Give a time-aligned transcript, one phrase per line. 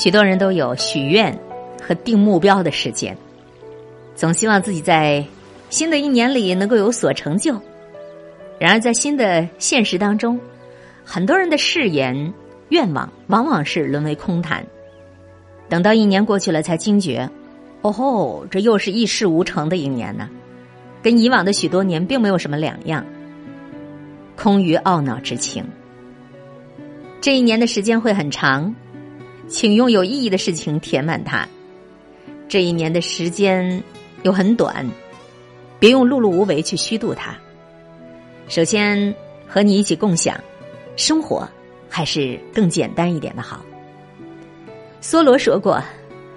[0.00, 1.38] 许多人都有许愿
[1.86, 3.14] 和定目标的时间，
[4.14, 5.22] 总希望自己在
[5.68, 7.52] 新的一年里能够有所成就。
[8.58, 10.40] 然而，在新的现实当中，
[11.04, 12.32] 很多人的誓言、
[12.70, 14.64] 愿望往往是沦为空谈。
[15.68, 17.28] 等到一年过去了，才惊觉，
[17.82, 20.30] 哦吼，这又是一事无成的一年呢，
[21.02, 23.04] 跟以往的许多年并没有什么两样，
[24.34, 25.62] 空余懊恼之情。
[27.20, 28.74] 这一年的时间会很长，
[29.50, 31.44] 请用有意义的事情填满它；
[32.48, 33.82] 这一年的时间
[34.22, 34.88] 又很短，
[35.80, 37.36] 别用碌碌无为去虚度它。
[38.46, 39.12] 首先，
[39.48, 40.40] 和你一起共享
[40.96, 41.46] 生活，
[41.88, 43.60] 还是更简单一点的好。
[45.02, 45.82] 梭罗说过：“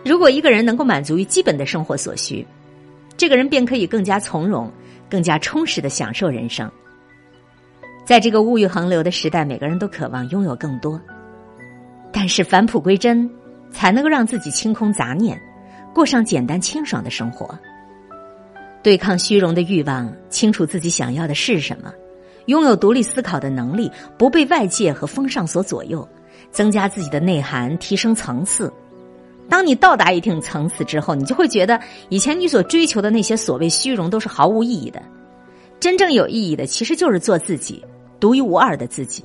[0.04, 2.46] 如果一个人能够满足于基本的生活所需，
[3.16, 4.72] 这个人便可以更加从容、
[5.08, 6.70] 更加充实的享受人生。”
[8.06, 11.00] 在这个物欲横流的时代，每个人都渴望拥有更多，
[12.14, 13.30] 但是返璞归真，
[13.72, 15.38] 才能够让自己清空杂念，
[15.94, 17.58] 过上简单清爽的生活。
[18.84, 21.92] 对抗虚荣的欲望，清楚自己想要的是什么。
[22.46, 26.08] 拥有独立思考的能力，不被外界和风尚所左右，
[26.52, 28.72] 增加自己的内涵，提升层次。
[29.50, 35.02] 当你到达一定层次之后，你就会觉得以前你所追求的那些所谓虚荣都是毫无意义的。
[35.80, 37.84] 真正有意义的，其实就是做自己，
[38.20, 39.24] 独一无二的自己。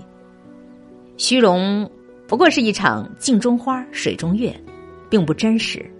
[1.16, 1.90] 虚荣
[2.28, 4.54] 不过是一场镜中花、水中月，
[5.08, 5.90] 并不真实。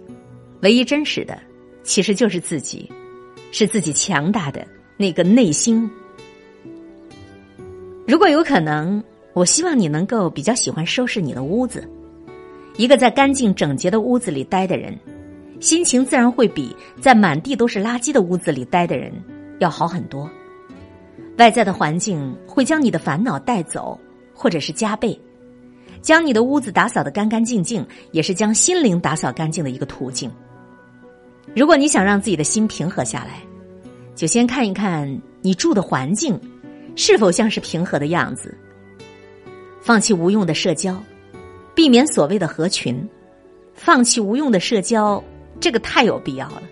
[0.61, 1.39] 唯一真实的，
[1.81, 2.87] 其实就是自己，
[3.51, 5.89] 是自己强大的那个内心。
[8.07, 11.89] 如果有可能，我希望你能够比较喜欢收拾你的屋子。
[12.77, 14.95] 一个在干净整洁的屋子里待的人，
[15.59, 19.11] 心情自然会比在满地都是垃圾的屋子里待的人
[19.57, 20.29] 要好很多。
[21.39, 23.99] 外在的环境会将你的烦恼带走，
[24.31, 25.19] 或者是加倍。
[26.09, 30.27] 将你的屋子打扫的干干净净，也是将心灵打扫干净的一个途径。
[31.55, 33.43] 如果你想让自己的心平和下来，
[34.15, 36.35] 就先看一看你住的环境。
[36.95, 38.57] 是否像是平和的样子？
[39.81, 40.99] 放弃无用的社交，
[41.75, 43.07] 避免所谓的合群。
[43.75, 45.23] 放弃无用的社交，
[45.59, 46.63] 这个太有必要了。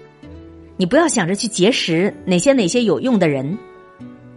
[0.77, 3.55] 你不要想着去结识哪些哪些有用的人，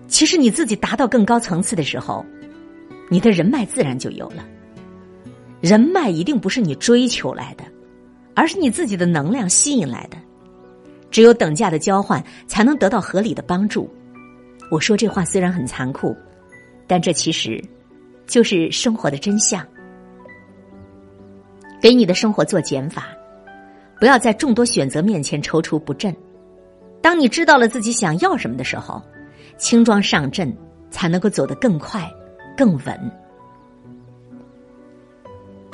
[0.09, 2.23] 其实你自己达到更高层次的时候，
[3.09, 4.45] 你的人脉自然就有了。
[5.61, 7.65] 人脉一定不是你追求来的，
[8.35, 10.17] 而是你自己的能量吸引来的。
[11.11, 13.91] 只有等价的交换，才能得到合理的帮助。
[14.71, 16.17] 我说这话虽然很残酷，
[16.87, 17.63] 但这其实
[18.27, 19.67] 就是生活的真相。
[21.83, 23.09] 给你的生活做减法，
[23.99, 26.15] 不要在众多选择面前踌躇不振。
[27.03, 29.03] 当你知道了自己想要什么的时候，
[29.57, 30.57] 轻装上阵
[30.91, 32.09] 才能够走得更快、
[32.57, 33.13] 更稳。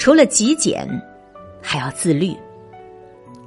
[0.06, 0.88] 除了极简，
[1.60, 2.32] 还要自律。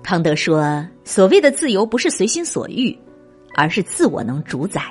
[0.04, 2.94] 康德说：“所谓的自由，不是随心所欲，
[3.56, 4.82] 而是自我能主宰。”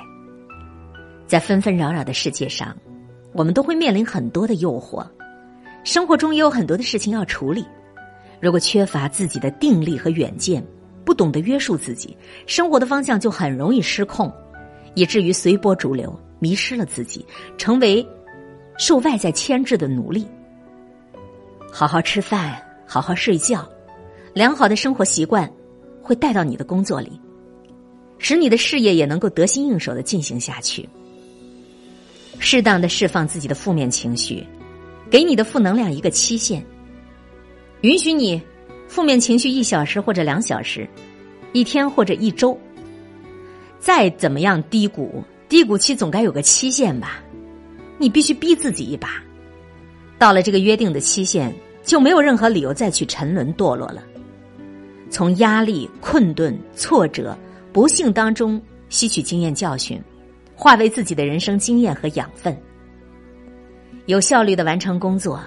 [1.29, 2.75] 在纷纷扰扰的世界上，
[3.33, 5.05] 我们都会面临很多的诱惑，
[5.83, 7.63] 生活中也有很多的事情要处理。
[8.41, 10.65] 如果缺乏自己的定力和远见，
[11.05, 14.33] 不懂得约束自己，生活的方向就很容易失控，
[14.95, 17.23] 以至于随波逐流，迷失了自己，
[17.59, 18.03] 成为
[18.79, 20.27] 受外在牵制的奴隶。
[21.71, 23.67] 好好吃饭，好好睡觉，
[24.33, 25.49] 良好的生活习惯
[26.01, 27.19] 会带到你的工作里，
[28.17, 30.87] 使你的事业也能够得心应手的进行下去。
[32.39, 34.45] 适当的释放自己的负面情绪，
[35.09, 36.65] 给你的负能量一个期限，
[37.81, 38.41] 允许你
[38.87, 40.87] 负面情绪一小时或者两小时，
[41.53, 42.57] 一天或者一周。
[43.79, 47.21] 再怎么样低谷，低谷期总该有个期限吧？
[47.97, 49.21] 你必须逼自己一把，
[50.19, 51.51] 到了这个约定的期限，
[51.83, 54.03] 就没有任何理由再去沉沦堕落了。
[55.09, 57.35] 从压力、困顿、挫折、
[57.73, 59.99] 不幸当中吸取经验教训。
[60.61, 62.53] 化为自己的人生经验和养分，
[64.07, 65.39] 有效率的完成工作。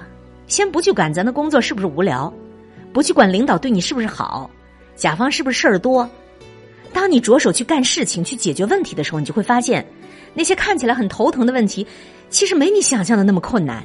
[0.47, 2.33] 先不去管咱的工作是不是无聊，
[2.95, 4.51] 不去管领导对你是不是好，
[4.97, 6.09] 甲方是不是事儿多。
[6.95, 9.87] 当你着手去干事情、去解决问题的时候，你就会发现，
[10.33, 11.87] 那些看起来很头疼的问题，
[12.31, 13.85] 其实没你想象的那么困难。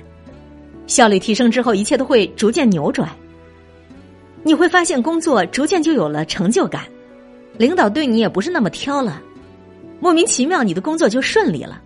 [0.88, 3.10] 效率提升之后，一切都会逐渐扭转。
[4.44, 6.86] 你会发现，工作逐渐就有了成就感，
[7.58, 9.22] 领导对你也不是那么挑了。
[10.00, 11.82] 莫名其妙，你的工作就顺利了。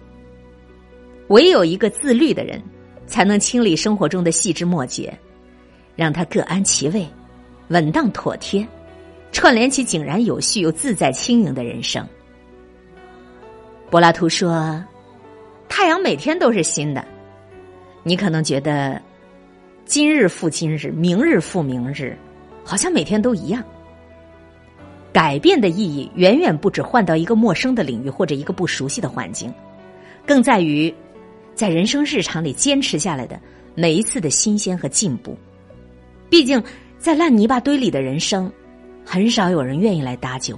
[1.29, 2.61] 唯有一个自律的人，
[3.07, 5.17] 才能清理生活中的细枝末节，
[5.95, 7.07] 让他各安其位，
[7.69, 8.67] 稳当妥帖，
[9.31, 12.05] 串联起井然有序又自在轻盈的人生。
[13.89, 14.83] 柏拉图说
[15.67, 17.03] ：“太阳每天都是新的。”
[18.03, 19.01] 你可能觉得
[19.85, 22.17] 今日复今日，明日复明日，
[22.63, 23.63] 好像每天都一样。
[25.13, 29.53] 改变的意义远远不止换到一个陌生的领域或者一个不熟悉的环境，
[30.25, 30.93] 更在于
[31.53, 33.39] 在人生日常里坚持下来的
[33.75, 35.37] 每一次的新鲜和进步。
[36.29, 36.63] 毕竟，
[36.97, 38.51] 在烂泥巴堆里的人生，
[39.05, 40.57] 很少有人愿意来搭救。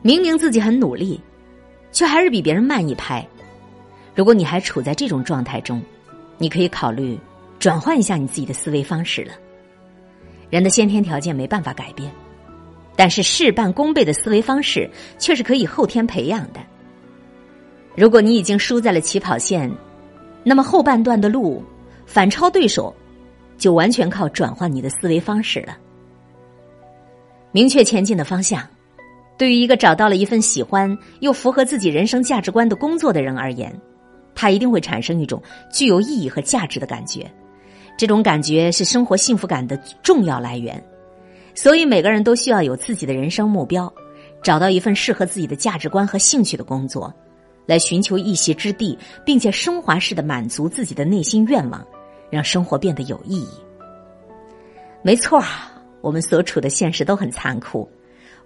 [0.00, 1.20] 明明自己很努力，
[1.90, 3.26] 却还是比别人慢一拍。
[4.14, 5.80] 如果你还处在这种状态中，
[6.38, 7.18] 你可以考虑
[7.58, 9.32] 转换一下你自己的思维方式了。
[10.50, 12.10] 人的先天条件没办法改变，
[12.96, 16.60] 但是事半功倍的思维方式却是可以后天培养的。
[17.96, 19.70] 如果你已经输在了起跑线，
[20.42, 21.62] 那么后半段的路
[22.06, 22.94] 反超对手，
[23.58, 25.76] 就完全靠转换你的思维方式了。
[27.52, 28.66] 明确前进的方向，
[29.36, 33.72] 对于一个找到了一份喜欢又符合自己人生价值观的工作的人而言，
[34.34, 37.30] 他一定会产生一种具有意义和价值的感觉。
[37.96, 40.82] 这种感觉是生活幸福感的重要来源，
[41.54, 43.92] 所以每个人都需要有自己的人生目标，
[44.42, 47.12] 找到一份适合自己的价值观和兴趣的工作，
[47.66, 51.86] 来寻求一席之地，并且升华式的满足自己的内心愿望，
[52.30, 53.48] 让生活变得有意义。
[55.02, 55.42] 没错，
[56.00, 57.86] 我们所处的现实都很残酷，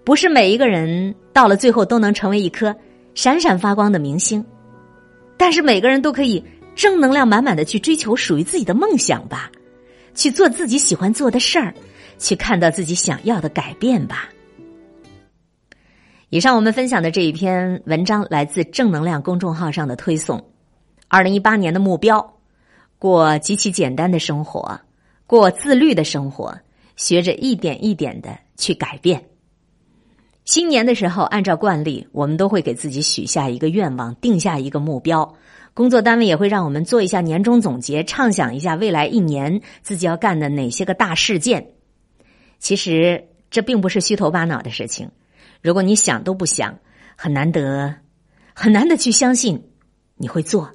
[0.03, 2.75] 不是每一个人到了最后都能成为一颗
[3.15, 4.45] 闪闪发光的明星，
[5.37, 6.45] 但是每个人都可以。
[6.77, 9.49] 正能量满满的去追求属于自己的梦想吧，
[10.13, 11.73] 去做自己喜欢做的事儿，
[12.19, 14.29] 去看到自己想要的改变吧。
[16.31, 20.45] 以上我们分享的这一篇文章来自正能量公众号上的推送。
[21.07, 22.35] 二零一八年的目标：
[22.99, 24.81] 过极其简单的生活，
[25.29, 26.59] 过自律的生活，
[26.97, 29.25] 学着一点一点的去改变。
[30.45, 35.35] 新年的时候，按照惯例，我们都会给自己许下一个愿望，定下一个目标。
[35.73, 41.67] 工作单位也会让我们做一下年终总结，畅想一下未来一年自己要干的哪些个大事件。
[42.59, 45.11] 其实这并不是虚头巴脑的事情，
[45.63, 46.79] 如果你想都不想，
[47.17, 47.95] 很难得，
[48.53, 49.71] 很难得去相信
[50.17, 50.71] 你会做。